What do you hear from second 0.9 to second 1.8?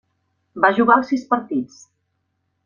els sis partits.